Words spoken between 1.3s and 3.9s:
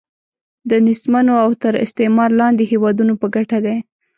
او تر استعمار لاندې هیوادونو په ګټه دی.